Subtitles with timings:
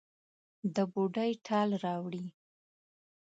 [0.75, 2.25] د بوډۍ ټال راوړي